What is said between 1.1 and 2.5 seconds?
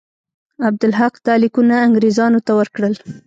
دا لیکونه انګرېزانو